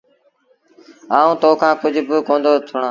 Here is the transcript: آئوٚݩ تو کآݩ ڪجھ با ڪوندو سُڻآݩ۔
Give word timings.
آئوٚݩ 1.17 1.39
تو 1.41 1.49
کآݩ 1.61 1.79
ڪجھ 1.81 1.99
با 2.07 2.17
ڪوندو 2.27 2.51
سُڻآݩ۔ 2.67 2.79